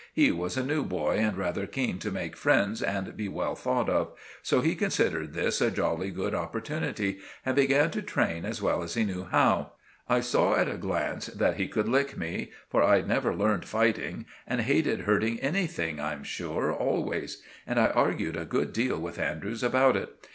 [0.15, 3.87] He was a new boy and rather keen to make friends and be well thought
[3.87, 8.81] of; so he considered this a jolly good opportunity and began to train as well
[8.81, 9.73] as he knew how.
[10.09, 14.25] I saw at a glance that he could lick me, for I'd never learned fighting
[14.47, 19.61] and hated hurting anything, I'm sure, always; and I argued a good deal with Andrews
[19.61, 20.15] about it.